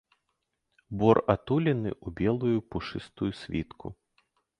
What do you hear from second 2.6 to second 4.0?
пушыстую світку.